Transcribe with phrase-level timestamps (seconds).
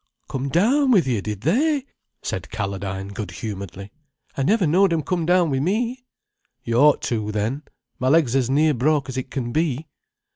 [0.29, 1.85] "Come down with you, did they?"
[2.23, 3.91] said Calladine good humouredly.
[4.35, 6.07] "I never knowed 'em come down wi' me."
[6.63, 7.61] "You ought to, then.
[7.99, 9.85] My leg's as near broke as it can be."